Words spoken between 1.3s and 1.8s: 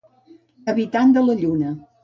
lluna.